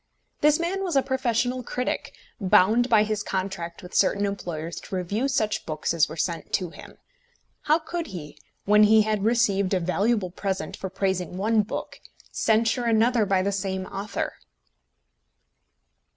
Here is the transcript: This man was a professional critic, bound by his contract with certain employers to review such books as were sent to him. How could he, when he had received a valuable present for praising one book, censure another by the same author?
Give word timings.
This 0.39 0.59
man 0.59 0.83
was 0.83 0.95
a 0.95 1.03
professional 1.03 1.61
critic, 1.61 2.11
bound 2.39 2.89
by 2.89 3.03
his 3.03 3.21
contract 3.21 3.83
with 3.83 3.93
certain 3.93 4.25
employers 4.25 4.77
to 4.77 4.95
review 4.95 5.27
such 5.27 5.63
books 5.63 5.93
as 5.93 6.09
were 6.09 6.17
sent 6.17 6.51
to 6.53 6.71
him. 6.71 6.97
How 7.65 7.77
could 7.77 8.07
he, 8.07 8.35
when 8.65 8.85
he 8.85 9.03
had 9.03 9.23
received 9.23 9.75
a 9.75 9.79
valuable 9.79 10.31
present 10.31 10.75
for 10.75 10.89
praising 10.89 11.37
one 11.37 11.61
book, 11.61 11.99
censure 12.31 12.85
another 12.85 13.27
by 13.27 13.43
the 13.43 13.51
same 13.51 13.85
author? 13.85 14.33